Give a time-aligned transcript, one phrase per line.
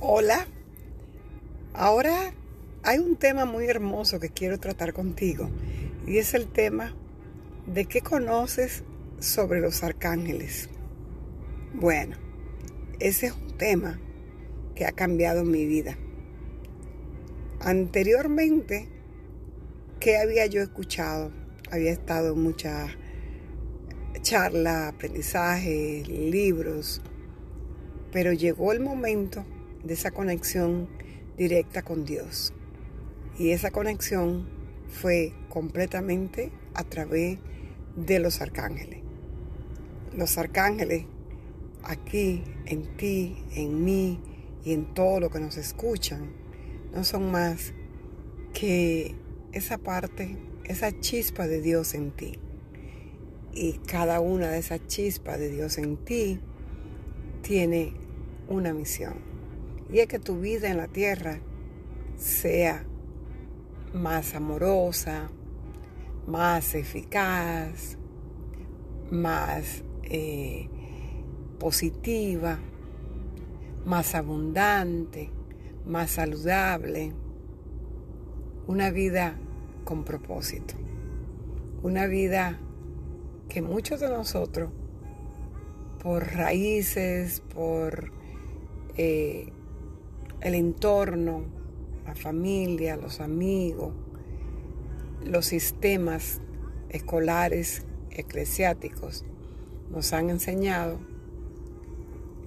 [0.00, 0.46] Hola,
[1.74, 2.32] ahora
[2.84, 5.50] hay un tema muy hermoso que quiero tratar contigo
[6.06, 6.94] y es el tema
[7.66, 8.84] de qué conoces
[9.18, 10.68] sobre los arcángeles.
[11.74, 12.16] Bueno,
[13.00, 13.98] ese es un tema
[14.76, 15.98] que ha cambiado mi vida.
[17.58, 18.88] Anteriormente,
[19.98, 21.32] ¿qué había yo escuchado?
[21.72, 22.92] Había estado en muchas
[24.22, 27.02] charlas, aprendizajes, libros,
[28.12, 29.44] pero llegó el momento
[29.84, 30.88] de esa conexión
[31.36, 32.52] directa con Dios.
[33.38, 34.48] Y esa conexión
[34.88, 37.38] fue completamente a través
[37.96, 39.00] de los arcángeles.
[40.16, 41.06] Los arcángeles
[41.84, 44.20] aquí, en ti, en mí
[44.64, 46.32] y en todo lo que nos escuchan,
[46.92, 47.72] no son más
[48.52, 49.14] que
[49.52, 52.38] esa parte, esa chispa de Dios en ti.
[53.54, 56.40] Y cada una de esas chispas de Dios en ti
[57.42, 57.94] tiene
[58.48, 59.37] una misión
[59.90, 61.40] y es que tu vida en la tierra
[62.16, 62.84] sea
[63.94, 65.30] más amorosa,
[66.26, 67.96] más eficaz,
[69.10, 70.68] más eh,
[71.58, 72.58] positiva,
[73.86, 75.30] más abundante,
[75.86, 77.12] más saludable,
[78.66, 79.38] una vida
[79.84, 80.74] con propósito,
[81.82, 82.58] una vida
[83.48, 84.70] que muchos de nosotros,
[86.02, 88.12] por raíces, por
[88.96, 89.50] eh,
[90.40, 91.42] el entorno,
[92.06, 93.92] la familia, los amigos,
[95.24, 96.40] los sistemas
[96.90, 99.24] escolares, eclesiásticos,
[99.90, 100.98] nos han enseñado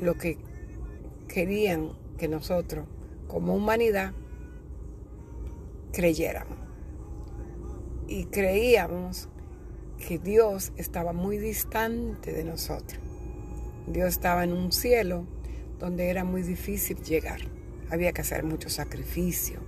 [0.00, 0.38] lo que
[1.28, 2.86] querían que nosotros,
[3.28, 4.12] como humanidad,
[5.92, 6.58] creyéramos.
[8.08, 9.28] Y creíamos
[10.06, 13.00] que Dios estaba muy distante de nosotros.
[13.86, 15.24] Dios estaba en un cielo
[15.78, 17.55] donde era muy difícil llegar.
[17.90, 19.60] Había que hacer mucho sacrificio,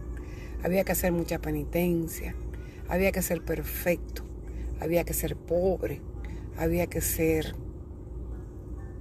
[0.63, 2.35] había que hacer mucha penitencia,
[2.89, 4.25] había que ser perfecto,
[4.81, 6.01] había que ser pobre,
[6.57, 7.55] había que ser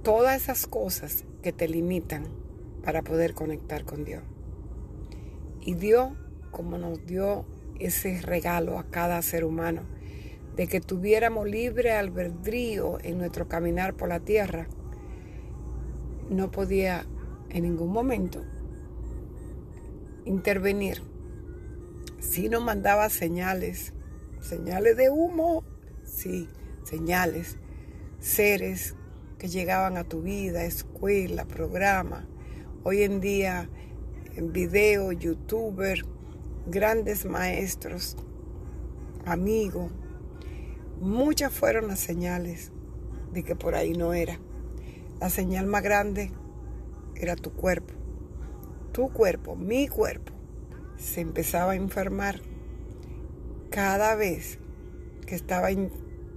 [0.02, 2.24] todas esas cosas que te limitan
[2.84, 4.22] para poder conectar con Dios.
[5.60, 6.12] Y Dios,
[6.50, 7.44] como nos dio
[7.80, 9.82] ese regalo a cada ser humano,
[10.56, 14.68] de que tuviéramos libre albedrío en nuestro caminar por la tierra,
[16.30, 17.06] no podía
[17.50, 18.44] en ningún momento
[20.28, 21.02] intervenir.
[22.20, 23.94] Si nos mandaba señales,
[24.40, 25.64] señales de humo,
[26.04, 26.48] sí,
[26.84, 27.56] señales,
[28.20, 28.94] seres
[29.38, 32.28] que llegaban a tu vida, escuela, programa.
[32.84, 33.70] Hoy en día,
[34.36, 36.04] en video, youtuber,
[36.66, 38.16] grandes maestros,
[39.24, 39.90] amigos,
[41.00, 42.70] muchas fueron las señales
[43.32, 44.38] de que por ahí no era.
[45.20, 46.30] La señal más grande
[47.16, 47.97] era tu cuerpo
[48.98, 50.32] tu cuerpo, mi cuerpo,
[50.96, 52.40] se empezaba a enfermar
[53.70, 54.58] cada vez
[55.24, 55.68] que estaba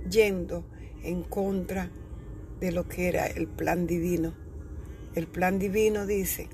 [0.08, 0.64] yendo
[1.02, 1.90] en contra
[2.60, 4.36] de lo que era el plan divino.
[5.16, 6.50] El plan divino dice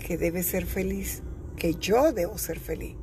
[0.00, 1.22] que debe ser feliz,
[1.56, 2.96] que yo debo ser feliz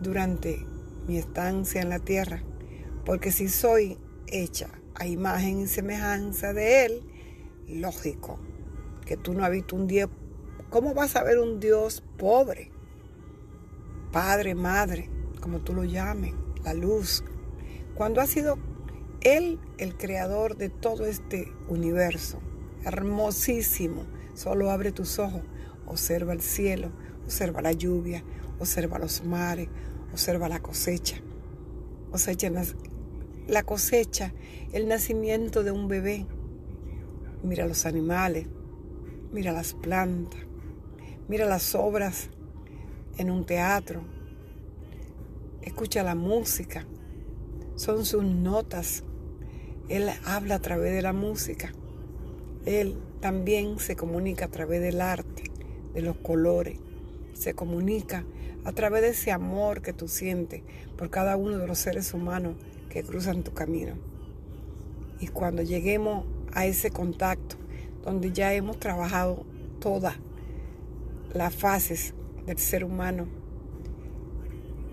[0.00, 0.64] durante
[1.06, 2.42] mi estancia en la tierra,
[3.04, 7.02] porque si soy hecha a imagen y semejanza de Él,
[7.68, 8.40] lógico
[9.04, 10.08] que tú no habitas un día
[10.72, 12.70] ¿Cómo vas a ver un Dios pobre?
[14.10, 15.10] Padre, madre,
[15.42, 16.32] como tú lo llames,
[16.64, 17.22] la luz.
[17.94, 18.56] Cuando ha sido
[19.20, 22.40] Él el creador de todo este universo,
[22.86, 24.06] hermosísimo.
[24.32, 25.42] Solo abre tus ojos,
[25.84, 26.90] observa el cielo,
[27.26, 28.24] observa la lluvia,
[28.58, 29.68] observa los mares,
[30.10, 31.16] observa la cosecha.
[32.10, 32.50] Cosecha
[33.46, 34.32] la cosecha,
[34.72, 36.24] el nacimiento de un bebé.
[37.42, 38.46] Mira los animales,
[39.32, 40.40] mira las plantas,
[41.28, 42.30] Mira las obras
[43.16, 44.02] en un teatro.
[45.62, 46.84] Escucha la música.
[47.76, 49.04] Son sus notas.
[49.88, 51.72] Él habla a través de la música.
[52.66, 55.44] Él también se comunica a través del arte,
[55.94, 56.78] de los colores.
[57.34, 58.24] Se comunica
[58.64, 60.62] a través de ese amor que tú sientes
[60.98, 62.56] por cada uno de los seres humanos
[62.90, 63.94] que cruzan tu camino.
[65.20, 67.56] Y cuando lleguemos a ese contacto,
[68.02, 69.46] donde ya hemos trabajado
[69.78, 70.16] toda
[71.34, 72.14] las fases
[72.46, 73.26] del ser humano,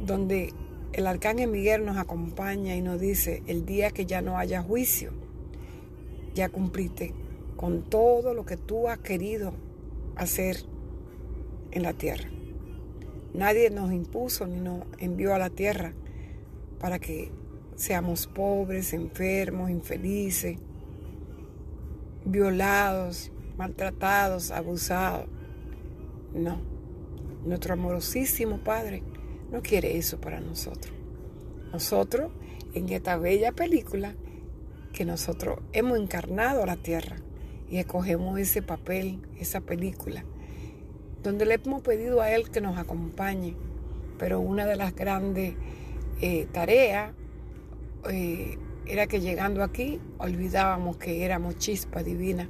[0.05, 0.53] donde
[0.93, 5.11] el arcángel Miguel nos acompaña y nos dice, el día que ya no haya juicio,
[6.33, 7.13] ya cumpliste
[7.55, 9.53] con todo lo que tú has querido
[10.15, 10.65] hacer
[11.71, 12.29] en la tierra.
[13.33, 15.93] Nadie nos impuso ni nos envió a la tierra
[16.79, 17.31] para que
[17.75, 20.57] seamos pobres, enfermos, infelices,
[22.25, 25.27] violados, maltratados, abusados.
[26.33, 26.57] No.
[27.45, 29.01] Nuestro amorosísimo Padre
[29.51, 30.93] no quiere eso para nosotros.
[31.71, 32.31] Nosotros,
[32.73, 34.15] en esta bella película,
[34.93, 37.17] que nosotros hemos encarnado a la tierra
[37.69, 40.23] y escogemos ese papel, esa película,
[41.23, 43.55] donde le hemos pedido a Él que nos acompañe.
[44.17, 45.55] Pero una de las grandes
[46.21, 47.13] eh, tareas
[48.09, 52.49] eh, era que llegando aquí olvidábamos que éramos chispa divina,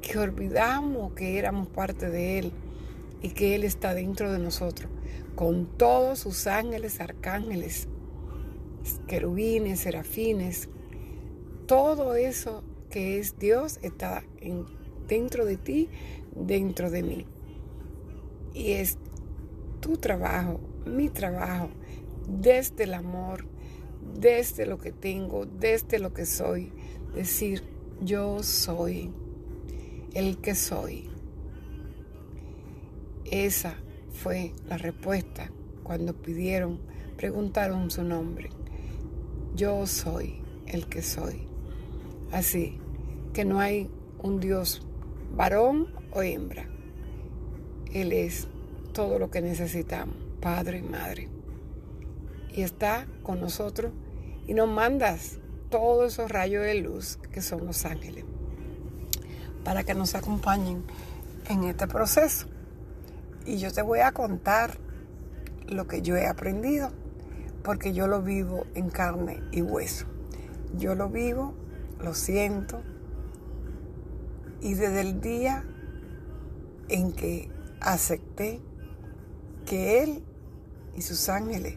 [0.00, 2.52] que olvidamos que éramos parte de Él
[3.26, 4.88] y que Él está dentro de nosotros,
[5.34, 7.88] con todos sus ángeles, arcángeles,
[9.08, 10.68] querubines, serafines,
[11.66, 14.22] todo eso que es Dios está
[15.08, 15.88] dentro de ti,
[16.36, 17.26] dentro de mí.
[18.54, 18.96] Y es
[19.80, 21.70] tu trabajo, mi trabajo,
[22.28, 23.44] desde el amor,
[24.20, 26.72] desde lo que tengo, desde lo que soy,
[27.12, 27.64] decir,
[28.00, 29.10] yo soy
[30.14, 31.15] el que soy.
[33.30, 33.74] Esa
[34.12, 35.50] fue la respuesta
[35.82, 36.80] cuando pidieron,
[37.16, 38.50] preguntaron su nombre.
[39.54, 41.46] Yo soy el que soy.
[42.32, 42.78] Así
[43.32, 44.82] que no hay un Dios
[45.34, 46.68] varón o hembra.
[47.92, 48.48] Él es
[48.92, 51.28] todo lo que necesitamos, Padre y Madre.
[52.52, 53.92] Y está con nosotros
[54.46, 55.38] y nos mandas
[55.70, 58.24] todos esos rayos de luz que son los ángeles
[59.64, 60.84] para que nos acompañen
[61.48, 62.46] en este proceso.
[63.46, 64.78] Y yo te voy a contar
[65.68, 66.90] lo que yo he aprendido,
[67.62, 70.06] porque yo lo vivo en carne y hueso.
[70.76, 71.54] Yo lo vivo,
[72.00, 72.82] lo siento,
[74.60, 75.64] y desde el día
[76.88, 77.50] en que
[77.80, 78.60] acepté
[79.64, 80.24] que Él
[80.96, 81.76] y sus ángeles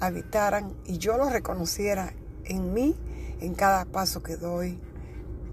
[0.00, 2.14] habitaran y yo lo reconociera
[2.44, 2.96] en mí,
[3.40, 4.78] en cada paso que doy,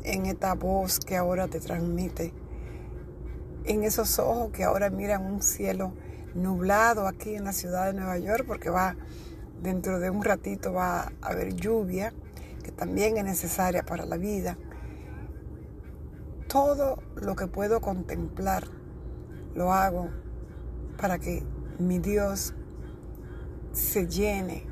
[0.03, 2.33] en esta voz que ahora te transmite,
[3.67, 5.93] en esos ojos que ahora miran un cielo
[6.33, 8.95] nublado aquí en la ciudad de Nueva York, porque va
[9.61, 12.13] dentro de un ratito va a haber lluvia,
[12.63, 14.57] que también es necesaria para la vida.
[16.47, 18.67] Todo lo que puedo contemplar
[19.53, 20.09] lo hago
[20.97, 21.43] para que
[21.77, 22.53] mi Dios
[23.73, 24.65] se llene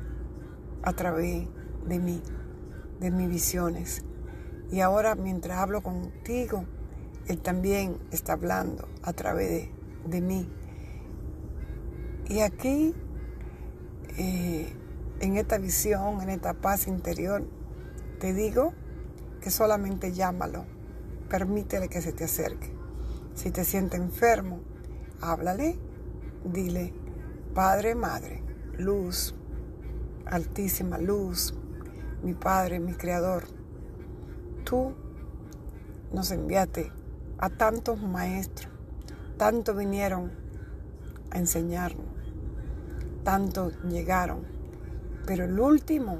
[0.82, 1.46] a través
[1.86, 2.22] de mí,
[3.00, 4.04] de mis visiones.
[4.70, 6.64] Y ahora mientras hablo contigo,
[7.28, 9.68] Él también está hablando a través
[10.06, 10.48] de, mí.
[12.28, 12.94] Y aquí,
[14.16, 14.72] eh,
[15.20, 17.44] en esta visión, en esta paz interior,
[18.20, 18.72] te digo
[19.40, 20.64] que solamente llámalo,
[21.28, 22.72] permítele que se te acerque.
[23.34, 24.60] Si te sientes enfermo,
[25.20, 25.76] háblale,
[26.44, 26.94] dile,
[27.54, 28.42] Padre, Madre,
[28.78, 29.34] luz,
[30.26, 31.54] altísima luz,
[32.22, 33.44] mi Padre, mi Creador,
[34.64, 34.94] tú
[36.12, 36.92] nos enviaste
[37.38, 38.72] a tantos maestros,
[39.36, 40.32] tanto vinieron
[41.30, 42.06] a enseñarnos,
[43.24, 44.46] tanto llegaron,
[45.26, 46.18] pero el último,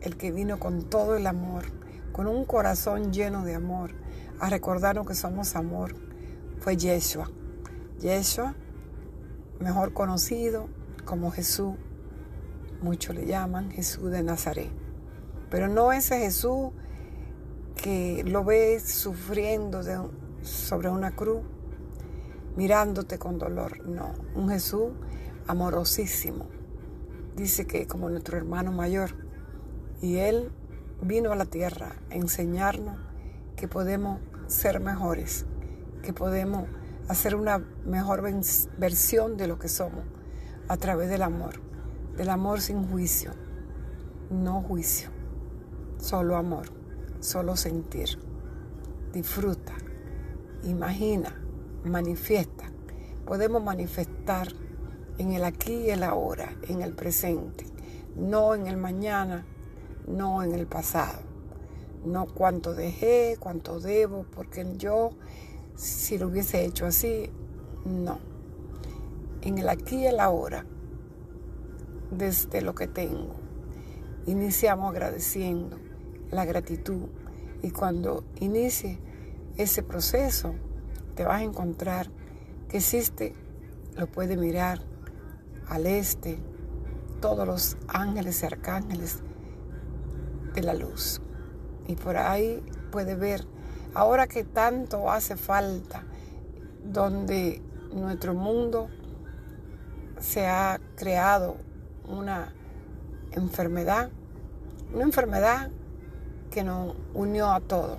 [0.00, 1.64] el que vino con todo el amor,
[2.12, 3.92] con un corazón lleno de amor,
[4.40, 5.94] a recordarnos que somos amor,
[6.58, 7.30] fue Yeshua.
[8.00, 8.54] Yeshua,
[9.60, 10.68] mejor conocido
[11.04, 11.74] como Jesús,
[12.82, 14.70] muchos le llaman Jesús de Nazaret.
[15.50, 16.70] Pero no ese Jesús
[17.82, 19.82] que lo ves sufriendo
[20.42, 21.42] sobre una cruz,
[22.56, 23.86] mirándote con dolor.
[23.86, 24.92] No, un Jesús
[25.46, 26.46] amorosísimo.
[27.36, 29.10] Dice que como nuestro hermano mayor.
[30.00, 30.50] Y Él
[31.02, 32.98] vino a la tierra a enseñarnos
[33.56, 35.46] que podemos ser mejores,
[36.02, 36.68] que podemos
[37.08, 38.22] hacer una mejor
[38.78, 40.04] versión de lo que somos
[40.68, 41.68] a través del amor
[42.18, 43.30] del amor sin juicio,
[44.28, 45.08] no juicio,
[45.98, 46.66] solo amor,
[47.20, 48.08] solo sentir.
[49.12, 49.72] Disfruta,
[50.68, 51.34] imagina,
[51.84, 52.70] manifiesta.
[53.26, 54.48] Podemos manifestar
[55.18, 57.66] en el aquí y el ahora, en el presente,
[58.16, 59.46] no en el mañana,
[60.06, 61.20] no en el pasado.
[62.04, 65.10] No cuánto dejé, cuánto debo, porque yo,
[65.74, 67.30] si lo hubiese hecho así,
[67.84, 68.18] no.
[69.42, 70.64] En el aquí y el ahora,
[72.10, 73.34] desde lo que tengo.
[74.26, 75.78] Iniciamos agradeciendo
[76.30, 77.08] la gratitud
[77.62, 78.98] y cuando inicie
[79.58, 80.54] ese proceso
[81.14, 82.08] te vas a encontrar
[82.68, 83.34] que existe,
[83.96, 84.80] lo puede mirar
[85.68, 86.38] al este,
[87.20, 89.18] todos los ángeles y arcángeles
[90.54, 91.20] de la luz.
[91.88, 93.44] Y por ahí puede ver,
[93.94, 96.04] ahora que tanto hace falta,
[96.84, 97.60] donde
[97.92, 98.88] nuestro mundo
[100.20, 101.56] se ha creado
[102.06, 102.52] una
[103.32, 104.10] enfermedad,
[104.94, 105.70] una enfermedad
[106.50, 107.98] que nos unió a todos,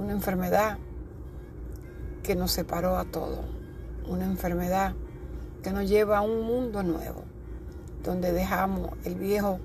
[0.00, 0.78] una enfermedad
[2.22, 3.44] que nos separó a todos,
[4.08, 4.94] una enfermedad
[5.62, 7.24] que nos lleva a un mundo nuevo,
[8.02, 9.60] donde dejamos el viejo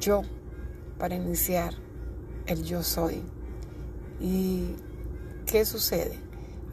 [0.00, 0.20] yo
[0.98, 1.72] para iniciar
[2.46, 3.22] el yo soy.
[4.20, 4.76] ¿Y
[5.46, 6.18] qué sucede?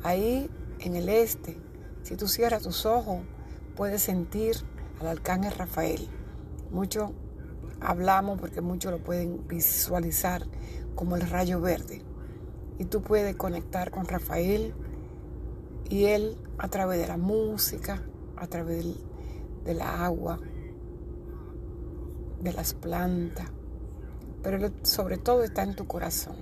[0.03, 0.49] Ahí
[0.81, 1.57] en el este,
[2.03, 3.21] si tú cierras tus ojos,
[3.77, 4.57] puedes sentir
[4.99, 6.09] al arcángel Rafael.
[6.71, 7.13] Mucho
[7.79, 10.45] hablamos porque muchos lo pueden visualizar
[10.93, 12.06] como el rayo verde.
[12.79, 14.73] Y tú puedes conectar con Rafael
[15.89, 18.03] y él a través de la música,
[18.35, 18.95] a través del,
[19.63, 20.39] del agua,
[22.41, 23.51] de las plantas,
[24.43, 26.35] pero sobre todo está en tu corazón.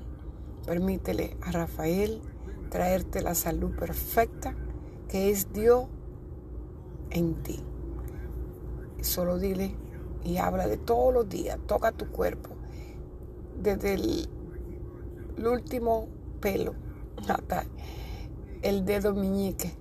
[0.65, 2.21] Permítele a Rafael
[2.69, 4.55] traerte la salud perfecta
[5.07, 5.85] que es Dios
[7.11, 7.63] en ti.
[9.01, 9.75] Solo dile
[10.23, 12.49] y habla de todos los días, toca tu cuerpo,
[13.61, 14.29] desde el,
[15.45, 16.07] último
[16.45, 16.75] pelo
[18.61, 19.73] el dedo meñique,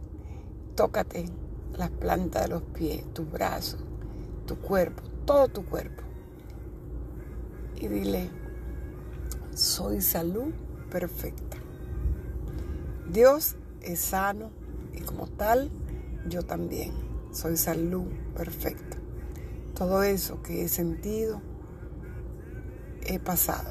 [0.75, 1.27] tócate
[1.77, 3.85] las plantas de los pies, tus brazos,
[4.47, 6.03] tu cuerpo, todo tu cuerpo.
[7.77, 8.31] Y dile,
[9.55, 10.55] soy salud
[10.91, 11.59] perfecta.
[13.13, 14.49] Dios es sano
[14.95, 15.71] y como tal,
[16.31, 16.95] yo también
[17.31, 18.97] soy salud perfecta.
[19.75, 21.43] Todo eso que he sentido,
[23.03, 23.71] he pasado.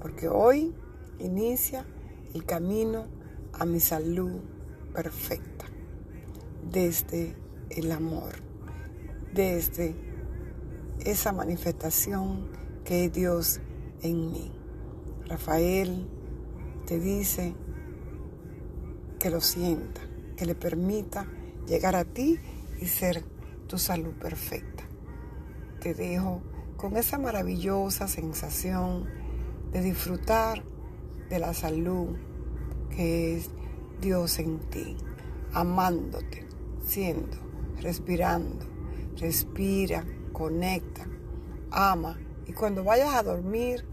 [0.00, 0.74] Porque hoy
[1.20, 1.84] inicia
[2.34, 3.06] el camino
[3.52, 4.40] a mi salud
[4.94, 5.66] perfecta.
[6.70, 7.36] Desde
[7.70, 8.34] el amor.
[9.32, 9.94] Desde
[11.00, 12.48] esa manifestación
[12.84, 13.60] que es Dios
[14.02, 14.52] en mí.
[15.26, 16.08] Rafael
[16.86, 17.54] te dice
[19.18, 20.00] que lo sienta,
[20.36, 21.26] que le permita
[21.66, 22.38] llegar a ti
[22.80, 23.24] y ser
[23.68, 24.84] tu salud perfecta.
[25.80, 26.42] Te dejo
[26.76, 29.06] con esa maravillosa sensación
[29.70, 30.64] de disfrutar
[31.30, 32.16] de la salud
[32.94, 33.50] que es
[34.00, 34.96] Dios en ti,
[35.52, 36.46] amándote,
[36.84, 37.38] siendo,
[37.80, 38.66] respirando,
[39.16, 41.06] respira, conecta,
[41.70, 43.84] ama y cuando vayas a dormir,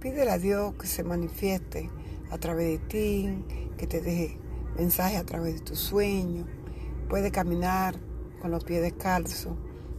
[0.00, 1.90] pídele a Dios que se manifieste
[2.30, 3.44] a través de ti,
[3.76, 4.38] que te deje
[4.76, 6.46] mensaje a través de tu sueño.
[7.08, 7.96] Puede caminar
[8.40, 9.54] con los pies descalzos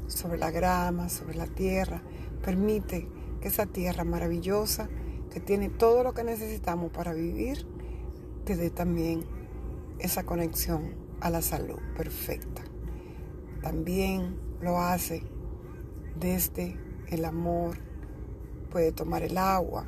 [0.07, 2.01] sobre la grama, sobre la tierra.
[2.43, 3.09] Permite
[3.41, 4.87] que esa tierra maravillosa,
[5.31, 7.65] que tiene todo lo que necesitamos para vivir,
[8.45, 9.25] te dé también
[9.99, 12.63] esa conexión a la salud perfecta.
[13.61, 15.23] También lo hace
[16.19, 17.77] desde el amor.
[18.71, 19.85] Puede tomar el agua,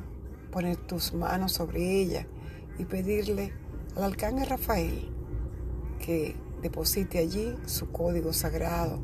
[0.50, 2.26] poner tus manos sobre ella
[2.78, 3.52] y pedirle
[3.96, 5.12] al arcángel Rafael
[5.98, 9.00] que deposite allí su código sagrado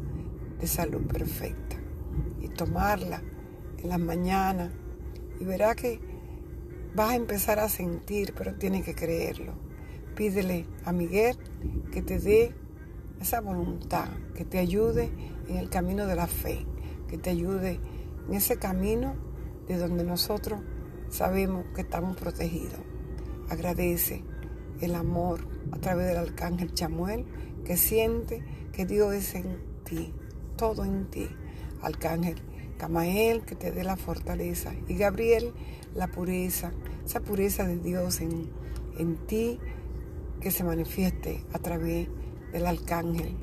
[0.61, 1.77] de salud perfecta
[2.41, 3.23] y tomarla
[3.79, 4.73] en las mañanas
[5.39, 6.01] y verá que
[6.97, 9.53] vas a empezar a sentir, pero tienes que creerlo.
[10.15, 11.37] Pídele a Miguel
[11.93, 12.55] que te dé
[13.21, 15.11] esa voluntad, que te ayude
[15.47, 16.65] en el camino de la fe,
[17.09, 17.79] que te ayude
[18.27, 19.15] en ese camino
[19.69, 20.61] de donde nosotros
[21.11, 22.81] sabemos que estamos protegidos.
[23.51, 24.25] Agradece
[24.81, 27.27] el amor a través del arcángel Chamuel,
[27.65, 30.15] que siente que Dios es en ti,
[30.57, 31.29] todo en ti.
[31.83, 32.41] Arcángel
[32.77, 34.73] Camael, que te dé la fortaleza.
[34.89, 35.53] Y Gabriel,
[35.95, 36.73] la pureza,
[37.05, 38.51] esa pureza de Dios en,
[38.99, 39.59] en ti,
[40.41, 42.09] que se manifieste a través
[42.53, 43.37] del arcángel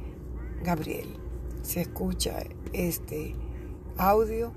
[0.63, 1.17] Gabriel.
[1.61, 3.35] Se escucha este
[3.97, 4.53] audio,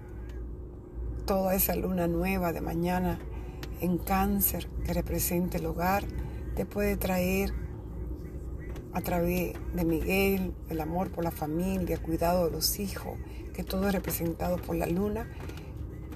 [1.24, 3.18] toda esa luna nueva de mañana
[3.80, 6.04] en cáncer que representa el hogar
[6.56, 7.52] te puede traer
[8.96, 13.18] a través de Miguel, el amor por la familia, cuidado de los hijos,
[13.52, 15.28] que todo es representado por la luna,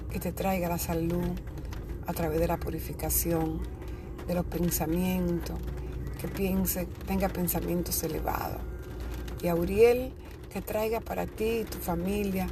[0.09, 1.29] que te traiga la salud
[2.07, 3.61] a través de la purificación,
[4.27, 5.59] de los pensamientos,
[6.19, 8.61] que piense, tenga pensamientos elevados.
[9.43, 10.11] Y Auriel,
[10.51, 12.47] que traiga para ti y tu familia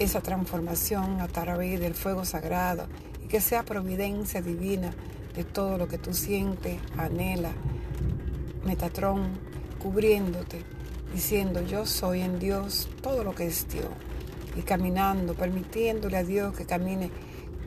[0.00, 2.88] esa transformación a través del fuego sagrado
[3.22, 4.92] y que sea providencia divina
[5.36, 7.52] de todo lo que tú sientes, anhela,
[8.64, 9.30] Metatrón,
[9.82, 10.62] cubriéndote,
[11.12, 13.88] diciendo yo soy en Dios todo lo que es Dios.
[14.56, 17.10] Y caminando, permitiéndole a Dios que camine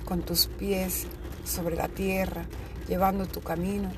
[0.05, 1.07] con tus pies
[1.45, 2.45] sobre la tierra,
[2.87, 3.91] llevando tu camino,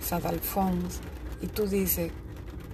[0.00, 1.00] Sadalfons.
[1.42, 2.10] Y tú dices,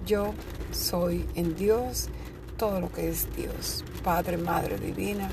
[0.05, 0.33] yo
[0.71, 2.09] soy en Dios
[2.57, 3.83] todo lo que es Dios.
[4.03, 5.29] Padre, Madre Divina.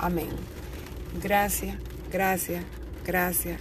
[0.00, 0.30] Amén.
[1.22, 1.76] Gracias,
[2.10, 2.64] gracias,
[3.04, 3.60] gracias